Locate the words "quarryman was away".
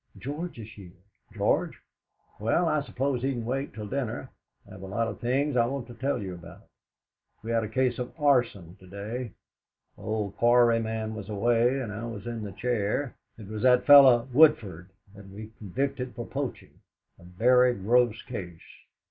10.37-11.79